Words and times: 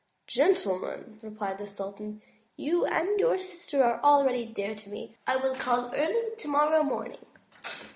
"Gentlemen,'' 0.25 1.19
replied 1.21 1.59
the 1.59 1.67
sultan, 1.67 2.23
"you 2.55 2.85
and 2.87 3.19
your 3.19 3.37
sister 3.37 3.83
are 3.83 4.01
already 4.01 4.47
dear 4.47 4.73
to 4.73 4.89
me. 4.89 5.15
I 5.27 5.35
will 5.35 5.53
call 5.53 5.93
early 5.93 6.35
tomorrow 6.37 6.81
morning." 6.81 7.23